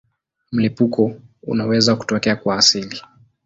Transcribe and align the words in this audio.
Mlipuko 0.51 1.15
unaweza 1.43 1.95
kutokea 1.95 2.35
kwa 2.35 2.55
asili. 2.57 3.01